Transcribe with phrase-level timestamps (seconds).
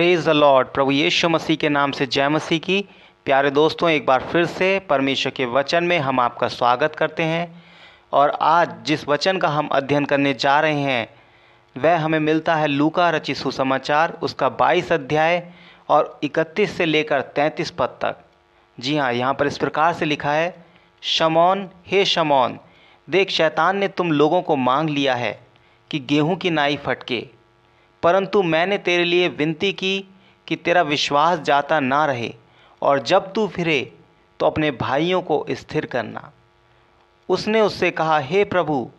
[0.00, 2.84] Praise the lord प्रभु यीशु मसीह के नाम से जय मसीह की।
[3.24, 7.62] प्यारे दोस्तों, एक बार फिर से परमेश्वर के वचन में हम आपका स्वागत करते हैं।
[8.12, 11.08] और आज जिस वचन का हम अध्ययन करने जा रहे हैं,
[11.76, 15.52] वह हमें मिलता है लूका रचित सुसमाचार, उसका 22 अध्याय
[15.88, 18.16] और 31 से लेकर 33 पद तक।
[18.80, 20.64] जी हाँ यहाँ पर इस प्रकार से लिखा है,
[21.02, 22.58] शमौन, हे शमौन,
[23.10, 25.40] देख शैतान ने तुम लोगों को मांग लिया है
[25.90, 27.39] कि गेहूँ की नाई फटके।
[28.02, 30.04] परंतु मैंने तेरे लिए विनती की
[30.48, 32.34] कि तेरा विश्वास जाता ना रहे
[32.82, 33.92] और जब तू फिरे
[34.40, 36.32] तो अपने भाइयों को स्थिर करना।
[37.28, 38.90] उसने उससे कहा, हे प्रभु,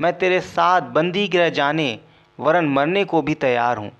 [0.00, 1.98] मैं तेरे साथ बंदी गृह जाने,
[2.40, 3.90] वरन मरने को भी तैयार हूँ।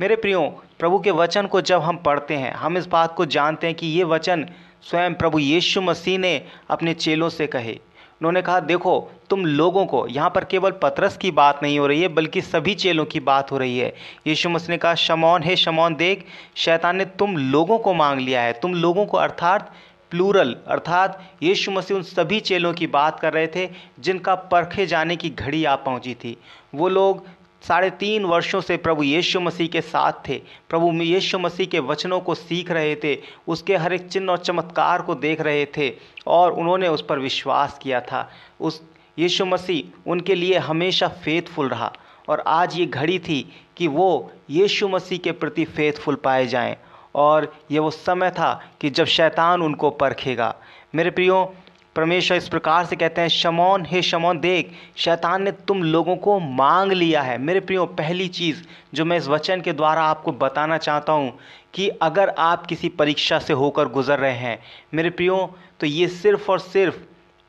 [0.00, 3.66] मेरे प्रियो, प्रभु के वचन को जब हम पढ़ते हैं, हम इस बात को जानते
[3.66, 4.48] हैं कि ये वचन
[4.82, 7.78] स्वयं प्रभु यीशु मसीह ने अपने चेलों से कहे।
[8.22, 12.02] उन्होंने कहा, देखो, तुम लोगों को, यहाँ पर केवल पतरस की बात नहीं हो रही
[12.02, 13.94] है, बल्कि सभी चेलों की बात हो रही है।
[14.26, 16.24] यीशु मसीह ने कहा, शमौन, है शमौन, देख,
[16.56, 19.72] शैतान ने तुम लोगों को मांग लिया है। तुम लोगों को अर्थात
[20.10, 23.68] प्लूरल, अर्थात यीशु मसीह उन सभी चेलों की बात कर रहे थे,
[24.00, 26.36] जिनका परखे जाने की घड़ी आ पहुँची थी।
[26.74, 27.26] वो लोग
[27.68, 32.20] साढ़े तीन वर्षों से प्रभु यीशु मसीह के साथ थे। प्रभु यीशु मसीह के वचनों
[32.20, 33.16] को सीख रहे थे,
[33.48, 35.92] उसके हर एक चिन्ह और चमत्कार को देख रहे थे
[36.26, 38.28] और उन्होंने उस पर विश्वास किया था।
[38.60, 38.82] उस
[39.18, 41.92] यीशु मसीह उनके लिए हमेशा फेथफुल रहा
[42.28, 43.40] और आज ये घड़ी थी
[43.76, 46.76] कि वो यीशु मसीह के प्रति फेथफुल पाए जाएँ
[47.14, 50.54] और ये वो समय था कि जब शैतान उनको परखेगा।
[50.94, 51.54] मेरे प्रियो
[51.96, 56.38] परमेश्वर इस प्रकार से कहते हैं, शमौन, हे शमौन, देख, शैतान ने तुम लोगों को
[56.40, 58.62] मांग लिया है। मेरे प्रियो, पहली चीज़
[58.94, 61.38] जो मैं इस वचन के द्वारा आपको बताना चाहता हूँ
[61.74, 64.58] कि अगर आप किसी परीक्षा से होकर गुजर रहे हैं,
[64.94, 66.96] मेरे प्रियो तो ये सिर्फ़ और सिर्फ़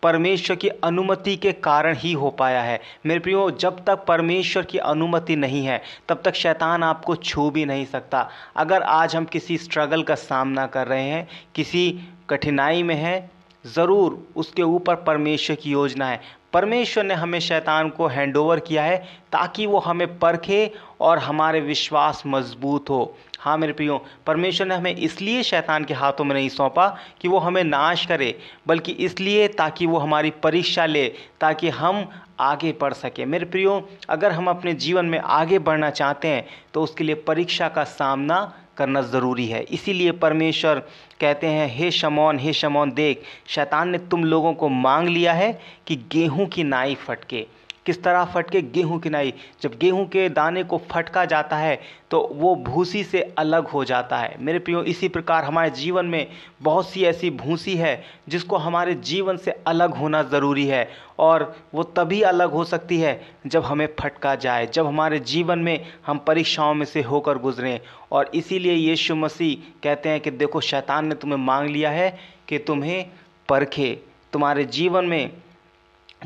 [0.04, 4.78] परमेश्वर की अनुमति के कारण ही हो पाया है। मेरे प्रियो, जब तक परमेश्वर की
[4.78, 9.58] अनुमति नहीं है, तब तक शैतान आपको छू भी नहीं सकता। अगर आज हम किसी
[9.58, 13.32] स्ट्रगल का सामना कर रहे हैं, किसी कठिनाई में हैं
[13.66, 16.22] ज़रूर उसके ऊपर परमेश्वर की योजना है।
[16.54, 18.98] परमेश्वर ने हमें शैतान को हैंडओवर किया है
[19.32, 23.98] ताकि वो हमें परखे और हमारे विश्वास मज़बूत हो। हाँ मेरे प्रियो,
[24.28, 26.88] परमेश्वर ने हमें इसलिए शैतान के हाथों में नहीं सौंपा
[27.22, 28.36] कि वो हमें नाश करे,
[28.68, 31.08] बल्कि इसलिए ताकि वो हमारी परीक्षा ले,
[31.42, 32.08] ताकि हम
[32.42, 36.84] आगे बढ़ सके। मेरे प्रियो, अगर हम अपने जीवन में आगे बढ़ना चाहते हैं तो
[36.84, 40.80] उसके लिए परीक्षा का सामना करना ज़रूरी है। इसीलिए परमेश्वर
[41.20, 45.62] कहते हैं, हे शमौन हे शमौन, देख, शैतान ने तुम लोगों को मांग लिया है
[45.88, 47.46] कि गेहूँ की नाई फटके।
[47.86, 51.80] किस तरह फटके गेहूँ की नाई। जब गेहूँ के दाने को फटका जाता है
[52.12, 56.28] तो वो भूसी से अलग हो जाता है। मेरे प्रियो, इसी प्रकार हमारे जीवन में
[56.62, 60.88] बहुत सी ऐसी भूसी है, जिसको हमारे जीवन से अलग होना ज़रूरी है,
[61.20, 65.86] और वो तभी अलग हो सकती है जब हमें फटका जाए, जब हमारे जीवन में
[66.06, 67.80] हम परीक्षाओं में से होकर गुजरें।
[68.12, 72.10] और इसीलिए यीशु मसीह कहते हैं कि देखो, शैतान ने तुम्हें मांग लिया है
[72.48, 73.06] कि तुम्हें
[73.50, 73.98] परखे।
[74.34, 75.32] तुम्हारे जीवन में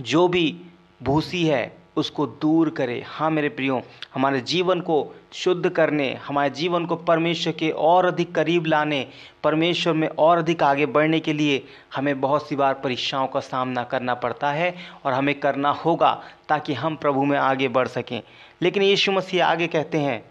[0.02, 0.56] जो भी
[1.02, 3.82] भूसी है, उसको दूर करे। हाँ मेरे प्रियो,
[4.14, 9.06] हमारे जीवन को शुद्ध करने, हमारे जीवन को परमेश्वर के और अधिक करीब लाने,
[9.44, 11.64] परमेश्वर में और अधिक आगे बढ़ने के लिए
[11.96, 14.74] हमें बहुत सी बार परीक्षाओं का सामना करना पड़ता है
[15.06, 16.12] और हमें करना होगा
[16.50, 18.22] ताकि हम प्रभु में आगे बढ़ सकें।
[18.62, 20.24] लेकिन यीशु मसीह आगे कहते हैं,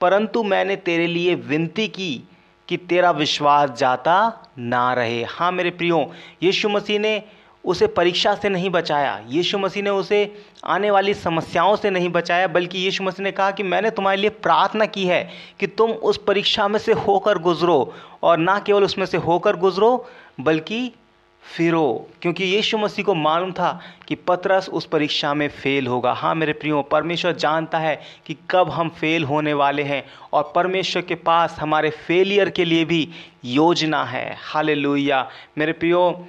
[0.00, 2.22] परंतु मैंने तेरे लिए विनती की
[2.68, 4.14] कि तेरा विश्वास जाता
[4.58, 6.10] ना रहे। हाँ मेरे प्रियो,
[6.42, 7.22] यीशु मसीह ने
[7.68, 10.20] उसे परीक्षा से नहीं बचाया। यीशु मसीह ने उसे
[10.64, 14.30] आने वाली समस्याओं से नहीं बचाया, बल्कि यीशु मसीह ने कहा कि मैंने तुम्हारे लिए
[14.30, 15.28] प्रार्थना की है
[15.60, 20.06] कि तुम उस परीक्षा में से होकर गुजरो और ना केवल उसमें से होकर गुजरो,
[20.40, 20.90] बल्कि
[21.42, 26.34] फिरो। क्योंकि यीशु मसीह को मालूम था कि पतरस उस परीक्षा में फेल होगा। हाँ
[26.34, 31.14] मेरे प्रियो, परमेश्वर जानता है कि कब हम फेल होने वाले हैं और परमेश्वर के
[31.14, 33.08] पास हमारे फेलियर के लिए भी
[33.44, 36.26] योजना है। हाले मेरे प्रियो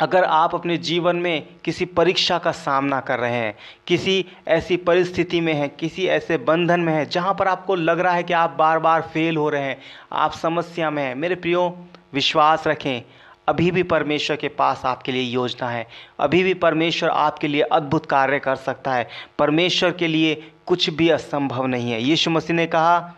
[0.00, 3.56] अगर आप अपने जीवन में किसी परीक्षा का सामना कर रहे हैं,
[3.86, 8.12] किसी ऐसी परिस्थिति में हैं, किसी ऐसे बंधन में हैं, जहाँ पर आपको लग रहा
[8.12, 9.78] है कि आप बार बार फेल हो रहे हैं,
[10.12, 11.78] आप समस्या में हैं, मेरे प्रियो,
[12.14, 13.02] विश्वास रखें,
[13.48, 15.86] अभी भी परमेश्वर के पास आपके लिए योजना है,
[16.20, 19.08] अभी भी परमेश्वर आपके लिए अद्भुत कार्य कर सकता है,
[19.38, 23.14] परमेश्वर के लिए कुछ भी असंभव नहीं है। यीशु मसीह ने कहा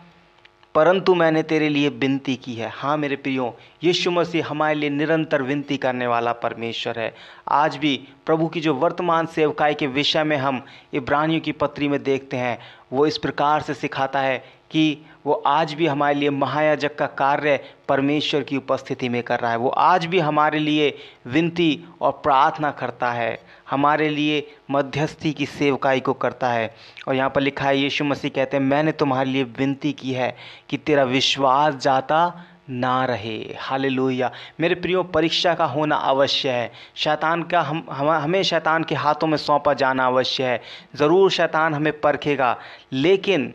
[0.75, 5.43] परंतु मैंने तेरे लिए विनती की है। हाँ मेरे प्रियो, यीशु मसीह हमारे लिए निरंतर
[5.43, 7.15] विनती करने वाला परमेश्वर है।
[7.49, 7.97] आज भी
[8.27, 10.65] प्रभु की जो वर्तमान सेवकाई के विषय में हम
[10.95, 12.59] इब्रानियों की पत्री में देखते हैं,
[12.93, 17.59] वो इस प्रकार से सिखाता है कि वो आज भी हमारे लिए महायाजक का कार्य
[17.89, 22.71] परमेश्वर की उपस्थिति में कर रहा है। वो आज भी हमारे लिए विनती और प्रार्थना
[22.71, 23.39] करता है।
[23.71, 26.75] हमारे लिए मध्यस्थी की सेवकाई को करता है।
[27.09, 30.37] और यहाँ पर लिखा है, यीशु मसीह कहते हैं, मैंने तुम्हारे लिए विनती की है
[30.69, 34.31] कि तेरा विश्वास जाता ना रहे। हालेलुया।
[34.61, 39.27] मेरे प्रियो, परीक्षा का होना अवश्य है। शैतान का हम हम, हमें शैतान के हाथों
[39.27, 40.61] में सौंपा जाना अवश्य है।
[40.97, 42.57] ज़रूर शैतान हमें परखेगा,
[42.93, 43.53] लेकिन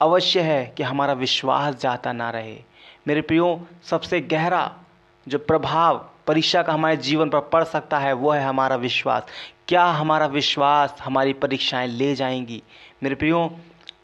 [0.00, 2.62] अवश्य है कि हमारा विश्वास जाता ना रहे।
[3.08, 4.76] मेरे प्रियो, सबसे गहरा
[5.28, 9.26] जो प्रभाव, परीक्षा का हमारे जीवन पर पड़ सकता है, वो है हमारा विश्वास।
[9.68, 12.62] क्या हमारा विश्वास हमारी परीक्षाएँ ले जाएँगी?
[13.02, 13.56] मेरे प्रियो,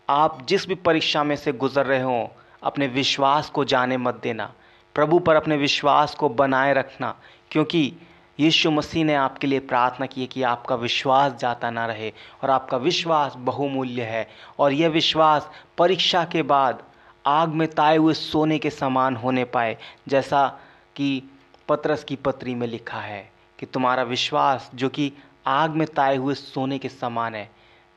[0.09, 2.29] आप जिस भी परीक्षा में से गुजर रहे हों,
[2.63, 4.53] अपने विश्वास को जाने मत देना।
[4.95, 7.19] प्रभु पर अपने विश्वास को बनाए रखना,
[7.51, 7.93] क्योंकि
[8.41, 12.51] यीशु मसीह ने आपके लिए प्रार्थना की है कि आपका विश्वास जाता ना रहे और
[12.51, 14.29] आपका विश्वास बहुमूल्य है
[14.59, 16.83] और यह विश्वास परीक्षा के बाद
[17.27, 19.77] आग में ताए हुए सोने के समान होने पाए,
[20.09, 20.47] जैसा
[20.97, 21.23] कि
[21.69, 25.13] पत्रस की पत्री में लिखा है कि तुम्हारा विश्वास जो कि
[25.47, 27.51] आग में ताए हुए सोने के समान है।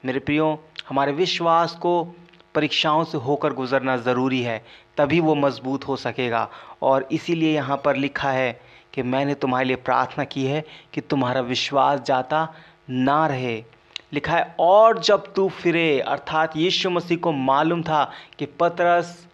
[0.06, 2.16] मेरे प्रियो, हमारे विश्वास को
[2.58, 4.62] परीक्षाओं से होकर गुजरना ज़रूरी है,
[4.98, 6.48] तभी वो मज़बूत हो सकेगा।
[6.82, 8.52] और इसीलिए यहाँ पर लिखा है
[8.94, 10.64] कि मैंने तुम्हारे लिए प्रार्थना की है
[10.94, 12.48] कि तुम्हारा विश्वास जाता
[12.90, 13.56] ना रहे।
[14.14, 18.04] लिखा है, और जब तू फिरे, अर्थात यीशु मसीह को मालूम था
[18.40, 19.28] कि पतरस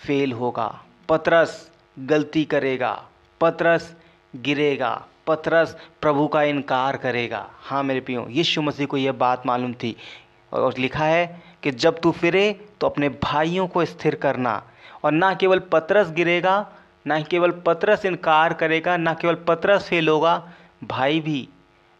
[0.00, 0.68] फेल होगा,
[1.08, 2.92] पतरस गलती करेगा,
[3.40, 3.94] पतरस
[4.36, 4.94] गिरेगा,
[5.26, 9.96] पतरस प्रभु का इनकार करेगा। हाँ मेरे पियो यीशु मसीह को यह बात मालूम थी
[10.54, 14.62] और लिखा है कि जब तू फिरे तो अपने भाइयों को स्थिर करना
[15.04, 16.66] और ना केवल पतरस गिरेगा,
[17.06, 20.42] ना केवल पतरस इनकार करेगा, ना केवल पतरस फेल होगा
[20.84, 21.48] भाई भी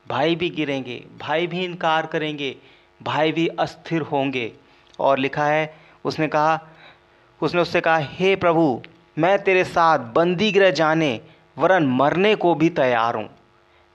[0.07, 2.57] भाई भी गिरेंगे, भाई भी इनकार करेंगे,
[3.03, 4.53] भाई भी अस्थिर होंगे।
[5.01, 5.75] और लिखा है,
[6.05, 6.59] उसने कहा,
[7.41, 8.83] उसने उससे कहा, हे प्रभु,
[9.19, 11.21] मैं तेरे साथ बंदी गृह जाने,
[11.59, 13.29] वरन मरने को भी तैयार हूँ।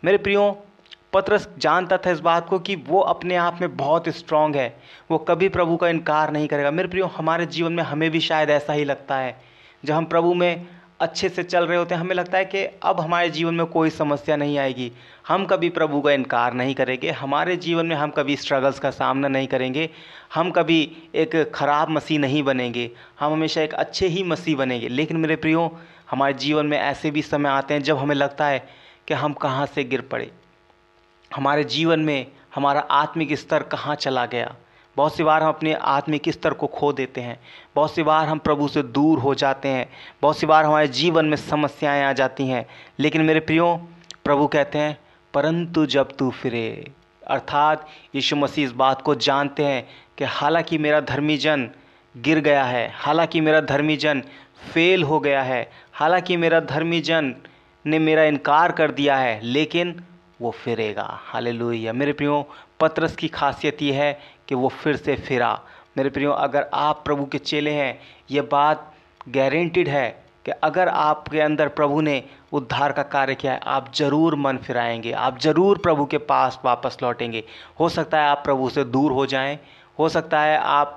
[0.03, 0.65] मेरे प्रियो
[1.13, 4.79] पत्रस जानता था इस बात को कि वो अपने आप में बहुत स्ट्रांग है।
[5.11, 8.49] वो कभी प्रभु का इनकार नहीं करेगा। मेरे प्रियो, हमारे जीवन में हमें भी शायद
[8.49, 9.41] ऐसा ही लगता है।
[9.85, 10.67] जब हम प्रभु में
[10.99, 13.89] अच्छे से चल रहे होते हैं, हमें लगता है कि अब हमारे जीवन में कोई
[13.89, 14.91] समस्या नहीं आएगी।
[15.27, 19.27] हम कभी प्रभु का इनकार नहीं करेंगे। हमारे जीवन में हम कभी स्ट्रगल्स का सामना
[19.27, 19.89] नहीं करेंगे।
[20.35, 25.17] हम कभी एक ख़राब मसीह नहीं बनेंगे। हम हमेशा एक अच्छे ही मसीह बनेंगे। लेकिन
[25.17, 25.79] मेरे प्रियो,
[26.11, 28.67] हमारे जीवन में ऐसे भी समय आते हैं जब हमें लगता है
[29.07, 30.31] कि हम कहाँ से गिर पड़े।
[31.35, 34.55] हमारे जीवन में हमारा आत्मिक स्तर कहाँ चला गया?
[34.97, 37.39] बहुत सी बार हम अपने आत्मिक स्तर को खो देते हैं।
[37.75, 39.89] बहुत सी बार हम प्रभु से दूर हो जाते हैं।
[40.21, 42.65] बहुत सी बार हमारे जीवन में समस्याएँ आ जाती हैं।
[42.99, 43.87] लेकिन मेरे प्रियो,
[44.25, 44.97] प्रभु कहते हैं,
[45.33, 46.91] परंतु जब तू फिरे।
[47.27, 49.87] अर्थात यीशु मसीह इस बात को जानते हैं
[50.17, 51.69] कि हालाँकि मेरा धर्मी जन
[52.17, 54.23] गिर गया है, हालाँकि मेरा धर्मी जन
[54.73, 57.35] फेल हो गया है, हालाँकि मेरा धर्मी जन
[57.85, 60.03] ने मेरा इनकार कर दिया है, लेकिन
[60.41, 61.51] वो फिरेगा। हाले
[61.91, 62.45] मेरे प्रियो,
[62.79, 65.59] पत्रस की खासियत ये है कि वो फिर से फिरा।
[65.97, 67.99] मेरे प्रियो, अगर आप प्रभु के चेले हैं,
[68.31, 68.93] ये बात
[69.29, 70.09] गारंटीड है
[70.45, 75.11] कि अगर आपके अंदर प्रभु ने उद्धार का कार्य किया है, आप ज़रूर मन फिराएँगे।
[75.11, 77.43] आप ज़रूर प्रभु के पास वापस लौटेंगे।
[77.79, 79.59] हो सकता है आप प्रभु से दूर हो जाएँ।
[79.99, 80.95] हो सकता है आप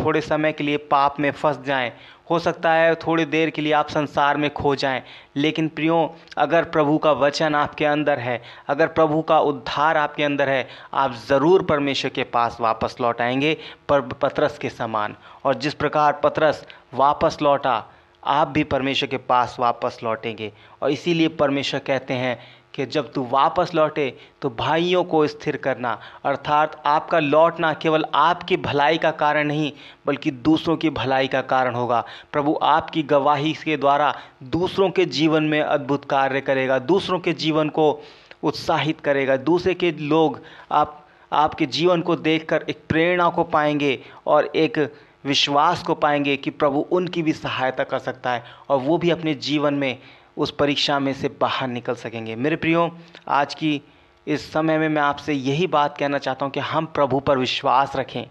[0.00, 1.92] थोड़े समय के लिए पाप में फंस जाएँ।
[2.30, 5.02] हो सकता है थोड़ी देर के लिए आप संसार में खो जाएँ।
[5.36, 10.48] लेकिन प्रियो, अगर प्रभु का वचन आपके अंदर है, अगर प्रभु का उद्धार आपके अंदर
[10.48, 13.56] है, आप ज़रूर परमेश्वर के पास वापस लौट आएँगे,
[13.88, 17.84] पर पतरस के समान। और जिस प्रकार पतरस वापस लौटा,
[18.24, 20.52] आप भी परमेश्वर के पास वापस लौटेंगे।
[20.82, 22.38] और इसीलिए परमेश्वर कहते हैं
[22.74, 24.08] कि जब तू वापस लौटे
[24.42, 29.72] तो भाइयों को स्थिर करना। अर्थात आपका लौटना केवल आपकी भलाई का कारण नहीं,
[30.06, 35.44] बल्कि दूसरों की भलाई का कारण होगा। प्रभु आपकी गवाही के द्वारा दूसरों के जीवन
[35.44, 38.02] में अद्भुत कार्य करेगा, दूसरों के जीवन को
[38.42, 40.40] उत्साहित करेगा। दूसरे के लोग
[40.72, 41.00] आप,
[41.32, 44.78] आपके जीवन को देखकर एक प्रेरणा को पाएँगे और एक
[45.24, 49.34] विश्वास को पाएँगे कि प्रभु उनकी भी सहायता कर सकता है और वो भी अपने
[49.34, 49.98] जीवन में
[50.36, 52.90] उस परीक्षा में से बाहर निकल सकेंगे। मेरे प्रियो,
[53.28, 53.80] आज की
[54.26, 57.96] इस समय में मैं आपसे यही बात कहना चाहता हूँ कि हम प्रभु पर विश्वास
[57.96, 58.24] रखें,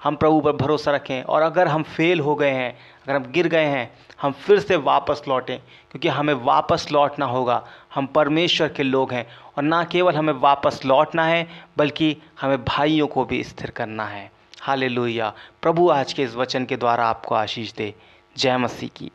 [0.00, 2.70] हम प्रभु पर भरोसा रखें और अगर हम फेल हो गए हैं,
[3.04, 3.90] अगर हम गिर गए हैं,
[4.22, 5.58] हम फिर से वापस लौटें,
[5.90, 7.62] क्योंकि हमें वापस लौटना होगा।
[7.94, 11.46] हम परमेश्वर के लोग हैं और ना केवल हमें वापस लौटना है,
[11.78, 14.30] बल्कि हमें भाइयों को भी स्थिर करना है।
[14.62, 14.88] हाले
[15.62, 17.94] प्रभु आज के इस वचन के द्वारा आपको आशीष दे।
[18.36, 19.10] जय मसीह की।